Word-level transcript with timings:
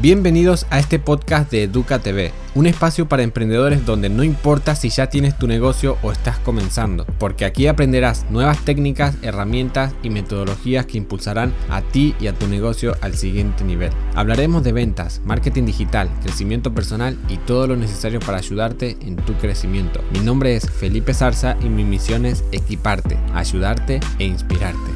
Bienvenidos 0.00 0.66
a 0.70 0.80
este 0.80 0.98
podcast 0.98 1.50
de 1.50 1.62
Educa 1.62 2.00
TV, 2.00 2.32
un 2.54 2.66
espacio 2.66 3.08
para 3.08 3.22
emprendedores 3.22 3.86
donde 3.86 4.08
no 4.08 4.24
importa 4.24 4.74
si 4.74 4.88
ya 4.90 5.08
tienes 5.08 5.38
tu 5.38 5.46
negocio 5.46 5.98
o 6.02 6.10
estás 6.10 6.38
comenzando, 6.38 7.06
porque 7.18 7.44
aquí 7.44 7.68
aprenderás 7.68 8.26
nuevas 8.28 8.58
técnicas, 8.64 9.14
herramientas 9.22 9.94
y 10.02 10.10
metodologías 10.10 10.86
que 10.86 10.98
impulsarán 10.98 11.54
a 11.70 11.80
ti 11.80 12.14
y 12.18 12.26
a 12.26 12.34
tu 12.34 12.48
negocio 12.48 12.96
al 13.02 13.14
siguiente 13.14 13.62
nivel. 13.62 13.92
Hablaremos 14.14 14.64
de 14.64 14.72
ventas, 14.72 15.22
marketing 15.24 15.64
digital, 15.64 16.10
crecimiento 16.22 16.74
personal 16.74 17.16
y 17.28 17.36
todo 17.38 17.68
lo 17.68 17.76
necesario 17.76 18.20
para 18.20 18.38
ayudarte 18.38 18.96
en 19.00 19.16
tu 19.16 19.34
crecimiento. 19.34 20.00
Mi 20.12 20.20
nombre 20.20 20.56
es 20.56 20.68
Felipe 20.68 21.14
Zarza 21.14 21.56
y 21.62 21.68
mi 21.68 21.84
misión 21.84 22.26
es 22.26 22.44
equiparte, 22.52 23.16
ayudarte 23.32 24.00
e 24.18 24.24
inspirarte. 24.24 24.93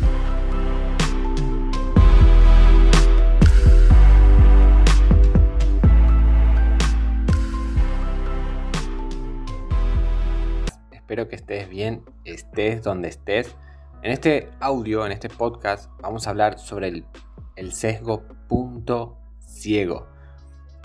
Espero 11.09 11.27
que 11.27 11.37
estés 11.37 11.71
bien, 11.71 12.05
estés 12.27 12.83
donde 12.83 13.09
estés. 13.09 13.57
En 14.03 14.11
este 14.12 14.51
audio, 14.61 15.07
en 15.07 15.12
este 15.12 15.31
podcast, 15.31 15.91
vamos 16.03 16.27
a 16.27 16.31
hablar 16.31 16.59
sobre 16.59 17.03
el, 17.57 17.73
sesgo 17.73 18.25
punto 18.47 19.17
ciego. 19.41 20.07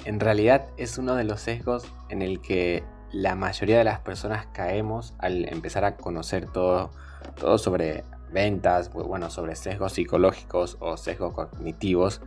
En 0.06 0.22
realidad 0.22 0.70
es 0.78 0.98
uno 0.98 1.16
de 1.16 1.26
los 1.26 1.42
sesgos 1.42 1.86
en 2.08 2.22
el 2.22 2.40
que 2.40 2.86
la 3.12 3.36
mayoría 3.36 3.78
de 3.78 3.84
las 3.84 4.00
personas 4.00 4.46
caemos 4.54 5.14
al 5.18 5.44
empezar 5.50 5.84
a 5.84 5.98
conocer 5.98 6.50
todo, 6.50 6.92
todo 7.38 7.58
sobre 7.58 8.06
ventas, 8.32 8.94
bueno, 8.94 9.30
sobre 9.30 9.58
sesgos 9.58 9.92
psicológicos 9.92 10.78
o 10.80 10.96
sesgos 10.96 11.34
cognitivos. 11.34 12.22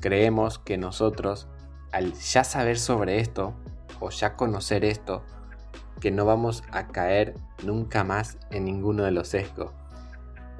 Creemos 0.00 0.58
que 0.58 0.78
nosotros, 0.78 1.48
al 1.92 2.14
ya 2.14 2.44
saber 2.44 2.78
sobre 2.78 3.20
esto 3.20 3.52
o 4.00 4.08
ya 4.08 4.36
conocer 4.36 4.86
esto, 4.86 5.22
que 6.02 6.10
no 6.10 6.24
vamos 6.24 6.64
a 6.72 6.88
caer 6.88 7.36
nunca 7.62 8.02
más 8.02 8.36
en 8.50 8.64
ninguno 8.64 9.04
de 9.04 9.12
los 9.12 9.28
sesgos. 9.28 9.70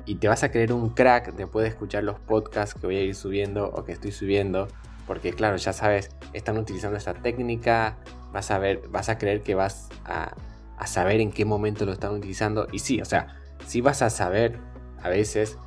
Y 0.07 0.15
te 0.15 0.29
vas 0.29 0.45
a 0.45 0.53
creer 0.53 0.73
un 0.73 0.91
crack 0.91 1.35
después 1.35 1.65
de 1.65 1.71
escuchar 1.71 2.05
los 2.05 2.21
podcasts 2.21 2.77
que 2.81 2.87
voy 2.87 2.97
a 2.97 3.03
ir 3.03 3.17
subiendo 3.17 3.69
o 3.69 3.85
que 3.85 3.91
estoy 3.91 4.13
subiendo. 4.13 4.69
Porque 5.05 5.33
claro, 5.33 5.57
ya 5.57 5.73
sabes, 5.73 6.11
están 6.33 6.59
utilizando 6.59 6.97
esta 6.97 7.15
técnica, 7.15 7.99
vas 8.33 8.53
a 8.53 8.59
ver, 8.59 8.87
vas 8.89 9.09
a 9.09 9.19
creer 9.19 9.43
que 9.43 9.57
vas 9.57 9.89
a, 10.05 10.33
saber 10.87 11.21
en 11.21 11.33
qué 11.33 11.45
momento 11.45 11.85
lo 11.87 11.93
están 11.93 12.13
utilizando. 12.13 12.69
Y 12.71 12.79
sí, 12.79 13.01
o 13.01 13.05
sea, 13.05 13.41
sí 13.67 13.81
vas 13.81 14.01
a 14.01 14.11
saber 14.11 14.61
a 15.03 15.09
veces, 15.09 15.59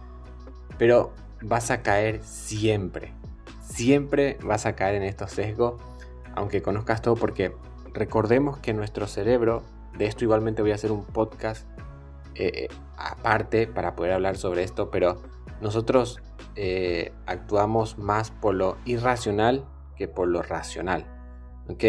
pero 0.78 1.14
vas 1.42 1.70
a 1.70 1.82
caer 1.82 2.24
siempre. 2.24 3.14
Siempre 3.62 4.38
vas 4.42 4.66
a 4.66 4.74
caer 4.74 4.96
en 4.96 5.04
estos 5.04 5.32
sesgos, 5.32 5.82
aunque 6.34 6.62
conozcas 6.62 7.02
todo 7.02 7.16
porque 7.16 7.54
recordemos 7.96 8.60
que 8.60 8.74
nuestro 8.74 9.08
cerebro, 9.08 9.64
de 9.98 10.06
esto 10.06 10.24
igualmente 10.24 10.62
voy 10.62 10.72
a 10.72 10.76
hacer 10.76 10.92
un 10.92 11.06
podcast 11.06 11.68
eh, 12.36 12.68
aparte 12.98 13.66
para 13.66 13.96
poder 13.96 14.12
hablar 14.12 14.36
sobre 14.36 14.64
esto, 14.64 14.92
pero 14.92 15.22
nosotros 15.62 16.22
eh, 16.56 17.14
actuamos 17.26 17.98
más 17.98 18.32
por 18.32 18.56
lo 18.56 18.78
irracional 18.86 19.66
que 19.96 20.08
por 20.08 20.28
lo 20.28 20.42
racional. 20.42 21.06
¿Ok? 21.70 21.84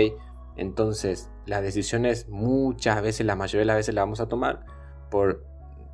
Entonces, 0.57 1.31
las 1.45 1.62
decisiones 1.62 2.29
muchas 2.29 3.03
veces, 3.03 3.27
la 3.27 3.37
mayoría 3.37 3.61
de 3.61 3.67
las 3.67 3.77
veces 3.77 3.95
las 3.95 4.03
vamos 4.03 4.21
a 4.21 4.29
tomar 4.29 4.65
por 5.11 5.45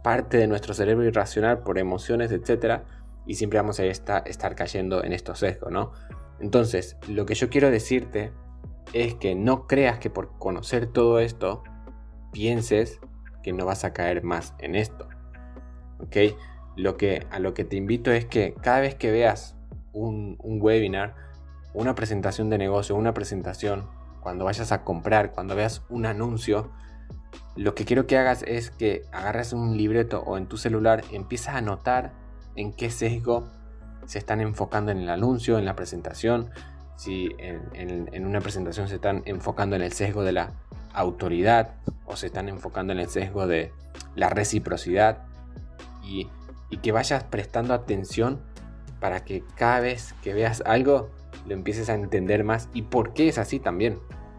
parte 0.05 0.37
de 0.37 0.47
nuestro 0.47 0.75
cerebro 0.75 1.05
irracional, 1.05 1.63
por 1.63 1.79
emociones, 1.79 2.31
etc. 2.31 2.83
Y 3.27 3.35
siempre 3.35 3.59
vamos 3.59 3.81
a 3.81 3.85
estar, 3.85 4.29
estar 4.29 4.55
cayendo 4.55 5.03
en 5.03 5.13
estos 5.13 5.39
sesgos, 5.39 5.73
¿no? 5.73 5.93
Entonces, 6.39 6.97
lo 7.09 7.25
que 7.25 7.35
yo 7.35 7.49
quiero 7.49 7.71
decirte 7.71 8.33
es 8.93 9.15
que 9.15 9.35
no 9.35 9.67
creas 9.67 9.99
que 9.99 10.11
por 10.11 10.39
conocer 10.39 10.87
todo 10.87 11.19
esto 11.19 11.63
pienses 12.33 13.01
que 13.43 13.53
no 13.53 13.67
vas 13.67 13.85
a 13.85 13.93
caer 13.93 14.23
más 14.23 14.55
en 14.59 14.75
esto. 14.75 15.09
¿Ok? 15.99 16.17
Lo 16.77 16.97
que, 16.97 17.27
a 17.31 17.39
lo 17.39 17.55
que 17.55 17.65
te 17.65 17.77
invito 17.77 18.11
es 18.11 18.25
que 18.25 18.55
cada 18.63 18.81
vez 18.81 18.95
que 18.95 19.11
veas 19.11 19.57
un, 19.93 20.39
webinar, 20.43 21.15
una 21.75 21.95
presentación 21.95 22.51
de 22.51 22.59
negocio, 22.59 22.97
una 22.97 23.15
presentación, 23.15 23.89
cuando 24.21 24.45
vayas 24.45 24.73
a 24.73 24.85
comprar, 24.85 25.33
cuando 25.33 25.55
veas 25.55 25.83
un 25.89 26.07
anuncio, 26.07 26.71
lo 27.57 27.75
que 27.75 27.85
quiero 27.85 28.07
que 28.07 28.17
hagas 28.17 28.43
es 28.45 28.71
que 28.71 29.03
agarres 29.13 29.53
un 29.53 29.77
libreto 29.77 30.23
o 30.23 30.39
en 30.39 30.47
tu 30.47 30.57
celular 30.57 31.03
empiezas 31.13 31.57
a 31.57 31.61
notar 31.61 32.13
en 32.57 32.73
qué 32.73 32.91
sesgo 32.91 33.49
se 34.07 34.19
están 34.19 34.41
enfocando 34.41 34.91
en 34.93 34.99
el 34.99 35.11
anuncio, 35.11 35.59
en 35.59 35.65
la 35.65 35.77
presentación, 35.77 36.51
si 37.03 37.35
en, 37.39 38.27
una 38.27 38.41
presentación 38.41 38.87
se 38.87 38.95
están 38.95 39.23
enfocando 39.25 39.75
en 39.75 39.83
el 39.83 39.93
sesgo 39.93 40.23
de 40.23 40.31
la 40.31 40.53
autoridad 40.95 41.75
o 42.07 42.15
se 42.15 42.27
están 42.27 42.49
enfocando 42.49 42.93
en 42.93 43.01
el 43.01 43.09
sesgo 43.09 43.49
de 43.49 43.73
la 44.15 44.29
reciprocidad 44.29 45.25
y, 46.05 46.29
que 46.81 46.93
vayas 46.93 47.25
prestando 47.25 47.75
atención 47.75 48.41
para 49.01 49.25
que 49.25 49.45
cada 49.57 49.81
vez 49.81 50.15
que 50.23 50.33
veas 50.33 50.63
algo 50.65 51.11
lo 51.47 51.55
empieces 51.55 51.91
a 51.91 51.95
entender 51.95 52.45
más 52.45 52.69
y 52.73 52.83
por 52.83 53.13
qué 53.15 53.29
es 53.29 53.37
así 53.37 53.59
también. 53.59 53.99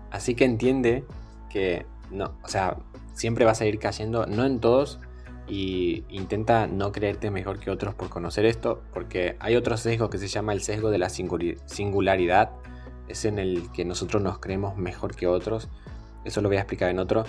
Así 0.09 0.34
que 0.34 0.45
entiende 0.45 1.03
que 1.50 1.85
no, 2.12 2.34
o 2.44 2.47
sea, 2.47 2.78
siempre 3.13 3.45
vas 3.45 3.59
a 3.62 3.66
ir 3.66 3.78
cayendo, 3.78 4.25
no 4.25 4.45
en 4.45 4.59
todos, 4.59 5.00
y 5.47 6.03
intenta 6.09 6.67
no 6.67 6.91
creerte 6.91 7.31
mejor 7.31 7.59
que 7.59 7.69
otros 7.69 7.95
por 7.95 8.09
conocer 8.09 8.45
esto, 8.45 8.81
porque 8.93 9.35
hay 9.39 9.55
otro 9.55 9.77
sesgo 9.77 10.09
que 10.09 10.17
se 10.17 10.27
llama 10.27 10.53
el 10.53 10.61
sesgo 10.61 10.89
de 10.89 10.97
la 10.97 11.09
singularidad, 11.09 12.51
es 13.07 13.25
en 13.25 13.39
el 13.39 13.71
que 13.71 13.85
nosotros 13.85 14.21
nos 14.21 14.39
creemos 14.39 14.77
mejor 14.77 15.15
que 15.15 15.27
otros, 15.27 15.69
eso 16.23 16.41
lo 16.41 16.47
voy 16.49 16.57
a 16.57 16.61
explicar 16.61 16.89
en 16.89 16.99
otro, 16.99 17.25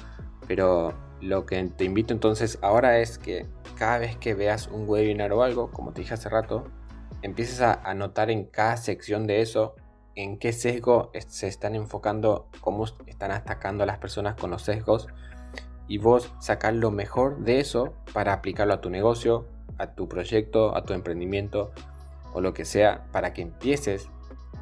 pero 0.46 0.94
lo 1.20 1.46
que 1.46 1.62
te 1.64 1.84
invito 1.84 2.12
entonces 2.12 2.58
ahora 2.62 2.98
es 3.00 3.18
que 3.18 3.46
cada 3.76 3.98
vez 3.98 4.16
que 4.16 4.34
veas 4.34 4.68
un 4.68 4.88
webinar 4.88 5.32
o 5.32 5.42
algo, 5.42 5.70
como 5.70 5.92
te 5.92 6.02
dije 6.02 6.14
hace 6.14 6.28
rato, 6.28 6.64
empieces 7.22 7.60
a 7.60 7.72
anotar 7.72 8.30
en 8.30 8.44
cada 8.44 8.76
sección 8.76 9.26
de 9.26 9.40
eso 9.40 9.74
en 10.14 10.38
qué 10.38 10.52
sesgo 10.52 11.10
se 11.26 11.48
están 11.48 11.74
enfocando, 11.74 12.48
cómo 12.60 12.84
están 13.06 13.32
atacando 13.32 13.82
a 13.82 13.86
las 13.86 13.98
personas 13.98 14.36
con 14.36 14.50
los 14.50 14.62
sesgos 14.62 15.08
y 15.88 15.98
vos 15.98 16.32
sacar 16.40 16.74
lo 16.74 16.90
mejor 16.90 17.38
de 17.38 17.60
eso 17.60 17.94
para 18.12 18.32
aplicarlo 18.32 18.74
a 18.74 18.80
tu 18.80 18.90
negocio, 18.90 19.46
a 19.78 19.94
tu 19.94 20.08
proyecto, 20.08 20.76
a 20.76 20.84
tu 20.84 20.92
emprendimiento 20.92 21.72
o 22.32 22.40
lo 22.40 22.54
que 22.54 22.64
sea, 22.64 23.06
para 23.12 23.32
que 23.32 23.42
empieces 23.42 24.08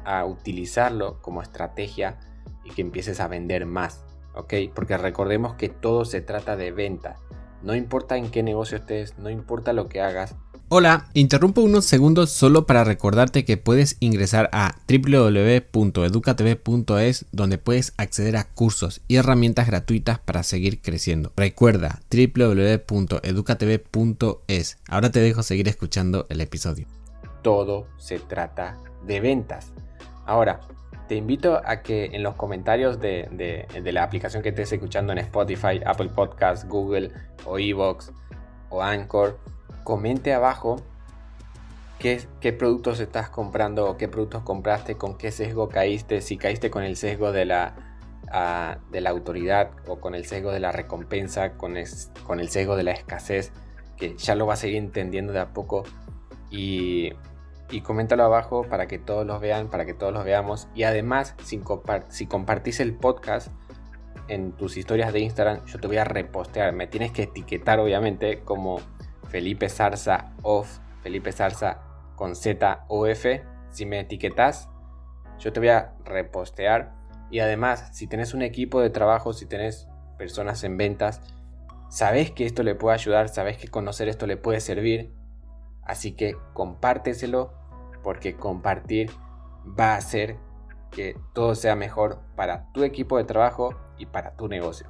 a 0.05 0.25
utilizarlo 0.25 1.21
como 1.21 1.41
estrategia 1.41 2.19
y 2.63 2.71
que 2.71 2.81
empieces 2.81 3.19
a 3.19 3.27
vender 3.27 3.65
más, 3.65 4.03
¿ok? 4.35 4.53
Porque 4.73 4.97
recordemos 4.97 5.55
que 5.55 5.69
todo 5.69 6.05
se 6.05 6.21
trata 6.21 6.55
de 6.55 6.71
venta. 6.71 7.15
No 7.63 7.75
importa 7.75 8.17
en 8.17 8.29
qué 8.29 8.43
negocio 8.43 8.77
estés, 8.77 9.17
no 9.17 9.29
importa 9.29 9.73
lo 9.73 9.89
que 9.89 10.01
hagas, 10.01 10.35
Hola, 10.75 11.05
interrumpo 11.13 11.61
unos 11.61 11.85
segundos 11.85 12.31
solo 12.31 12.65
para 12.65 12.83
recordarte 12.83 13.45
que 13.45 13.57
puedes 13.57 13.95
ingresar 13.99 14.49
a 14.53 14.73
www.educatv.es 14.87 17.25
donde 17.31 17.59
puedes 17.59 17.93
acceder 17.97 18.37
a 18.37 18.45
cursos 18.45 19.01
y 19.07 19.17
herramientas 19.17 19.67
gratuitas 19.67 20.17
para 20.17 20.41
seguir 20.41 20.81
creciendo. 20.81 21.31
Recuerda 21.35 22.01
www.educatv.es. 22.09 24.77
Ahora 24.89 25.11
te 25.11 25.19
dejo 25.19 25.43
seguir 25.43 25.67
escuchando 25.67 26.25
el 26.29 26.41
episodio. 26.41 26.87
Todo 27.43 27.85
se 27.99 28.17
trata 28.17 28.79
de 29.05 29.19
ventas. 29.19 29.73
Ahora, 30.25 30.61
te 31.07 31.15
invito 31.15 31.61
a 31.65 31.81
que 31.81 32.05
en 32.13 32.23
los 32.23 32.35
comentarios 32.35 32.99
de, 32.99 33.67
la 33.83 34.03
aplicación 34.03 34.41
que 34.41 34.49
estés 34.49 34.71
escuchando 34.71 35.11
en 35.11 35.19
Spotify, 35.19 35.81
Apple 35.85 36.09
Podcasts, 36.09 36.67
Google 36.67 37.11
o 37.45 37.59
Evox 37.59 38.11
o 38.69 38.81
Anchor, 38.81 39.39
comente 39.83 40.33
abajo 40.33 40.77
qué, 41.99 42.53
productos 42.53 42.99
estás 42.99 43.29
comprando 43.29 43.89
o 43.89 43.97
qué 43.97 44.07
productos 44.07 44.43
compraste, 44.43 44.95
con 44.95 45.17
qué 45.17 45.31
sesgo 45.31 45.69
caíste, 45.69 46.21
si 46.21 46.37
caíste 46.37 46.69
con 46.69 46.83
el 46.83 46.97
sesgo 46.97 47.31
de 47.31 47.45
la, 47.45 47.75
de 48.91 49.01
la 49.01 49.09
autoridad 49.09 49.71
o 49.87 49.99
con 49.99 50.15
el 50.15 50.25
sesgo 50.25 50.51
de 50.51 50.59
la 50.59 50.71
recompensa, 50.71 51.53
con, 51.53 51.75
con 52.25 52.39
el 52.39 52.49
sesgo 52.49 52.75
de 52.75 52.83
la 52.83 52.91
escasez, 52.91 53.51
que 53.97 54.17
ya 54.17 54.35
lo 54.35 54.45
vas 54.45 54.63
a 54.63 54.67
ir 54.67 54.75
entendiendo 54.75 55.33
de 55.33 55.39
a 55.39 55.53
poco. 55.53 55.83
Y, 56.49 57.13
y 57.73 57.81
coméntalo 57.81 58.23
abajo 58.23 58.63
para 58.69 58.87
que 58.87 58.99
todos 58.99 59.25
los 59.25 59.41
vean, 59.41 59.67
para 59.67 59.85
que 59.85 59.95
todos 59.95 60.13
los 60.13 60.23
veamos. 60.23 60.67
Y 60.75 60.83
además, 60.83 61.35
si, 61.43 61.57
compartís 62.27 62.79
el 62.79 62.93
podcast 62.93 63.47
en 64.27 64.51
tus 64.51 64.77
historias 64.77 65.11
de 65.11 65.21
Instagram, 65.21 65.65
yo 65.65 65.79
te 65.79 65.87
voy 65.87 65.97
a 65.97 66.03
repostear. 66.03 66.71
Me 66.73 66.85
tienes 66.85 67.11
que 67.11 67.23
etiquetar, 67.23 67.79
obviamente, 67.79 68.41
como 68.41 68.79
Felipe 69.27 69.69
Zarza 69.69 70.33
off, 70.43 70.77
Felipe 71.01 71.31
Zarza 71.31 71.81
con 72.15 72.35
Z 72.35 72.85
o 72.89 73.07
F. 73.07 73.43
Si 73.71 73.87
me 73.87 74.01
etiquetas, 74.01 74.69
yo 75.39 75.51
te 75.51 75.59
voy 75.59 75.69
a 75.69 75.95
repostear. 76.05 76.93
Y 77.31 77.39
además, 77.39 77.89
si 77.91 78.05
tenés 78.05 78.35
un 78.35 78.43
equipo 78.43 78.81
de 78.81 78.91
trabajo, 78.91 79.33
si 79.33 79.47
tenés 79.47 79.87
personas 80.19 80.63
en 80.63 80.77
ventas, 80.77 81.21
sabes 81.89 82.29
que 82.29 82.45
esto 82.45 82.61
le 82.61 82.75
puede 82.75 82.93
ayudar, 82.93 83.29
sabes 83.29 83.57
que 83.57 83.67
conocer 83.67 84.09
esto 84.09 84.27
le 84.27 84.37
puede 84.37 84.59
servir. 84.59 85.11
Así 85.81 86.11
que 86.11 86.37
compárteselo, 86.53 87.62
porque 88.03 88.35
compartir 88.35 89.09
va 89.79 89.93
a 89.93 89.97
hacer 89.97 90.37
que 90.91 91.17
todo 91.33 91.55
sea 91.55 91.75
mejor 91.75 92.19
para 92.35 92.71
tu 92.71 92.83
equipo 92.83 93.17
de 93.17 93.23
trabajo 93.23 93.75
y 93.97 94.05
para 94.05 94.35
tu 94.35 94.47
negocio. 94.47 94.87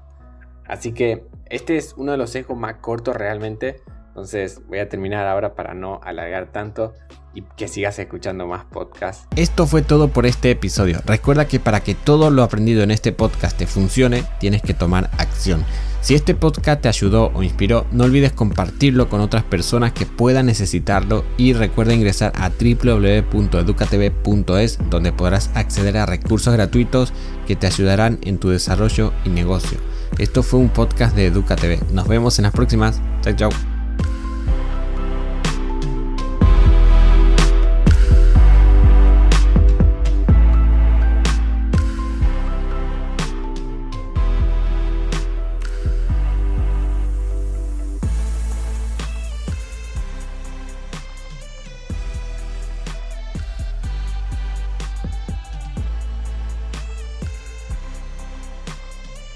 Así 0.65 0.93
que 0.93 1.25
este 1.45 1.77
es 1.77 1.93
uno 1.97 2.11
de 2.11 2.17
los 2.17 2.31
sesgos 2.31 2.57
más 2.57 2.75
cortos 2.75 3.15
realmente. 3.15 3.81
Entonces 4.07 4.65
voy 4.67 4.79
a 4.79 4.89
terminar 4.89 5.27
ahora 5.27 5.55
para 5.55 5.73
no 5.73 5.99
alargar 6.03 6.51
tanto 6.51 6.93
y 7.33 7.41
que 7.57 7.67
sigas 7.67 7.99
escuchando 7.99 8.47
más 8.47 8.63
podcasts. 8.65 9.27
Esto 9.35 9.67
fue 9.67 9.81
todo 9.81 10.07
por 10.09 10.25
este 10.25 10.51
episodio. 10.51 11.01
Recuerda 11.05 11.47
que 11.47 11.59
para 11.59 11.81
que 11.81 11.95
todo 11.95 12.31
lo 12.31 12.43
aprendido 12.43 12.83
en 12.83 12.91
este 12.91 13.11
podcast 13.11 13.57
te 13.57 13.67
funcione, 13.67 14.23
tienes 14.39 14.61
que 14.61 14.73
tomar 14.73 15.09
acción. 15.17 15.65
Si 16.01 16.15
este 16.15 16.35
podcast 16.35 16.81
te 16.81 16.87
ayudó 16.89 17.31
o 17.33 17.43
inspiró, 17.43 17.85
no 17.93 18.03
olvides 18.03 18.33
compartirlo 18.33 19.07
con 19.07 19.21
otras 19.21 19.43
personas 19.43 19.93
que 19.93 20.05
puedan 20.05 20.47
necesitarlo 20.47 21.23
y 21.37 21.53
recuerda 21.53 21.93
ingresar 21.93 22.33
a 22.35 22.49
www.educatv.es 22.49 24.79
donde 24.89 25.13
podrás 25.13 25.49
acceder 25.55 25.97
a 25.97 26.05
recursos 26.05 26.53
gratuitos 26.53 27.13
que 27.47 27.55
te 27.55 27.67
ayudarán 27.67 28.19
en 28.23 28.37
tu 28.37 28.49
desarrollo 28.49 29.13
y 29.23 29.29
negocio. 29.29 29.77
Esto 30.17 30.43
fue 30.43 30.59
un 30.59 30.69
podcast 30.69 31.15
de 31.15 31.27
EducaTV. 31.27 31.93
Nos 31.93 32.07
vemos 32.07 32.37
en 32.37 32.43
las 32.43 32.53
próximas. 32.53 33.01
Chao, 33.21 33.35
chao. 33.35 33.72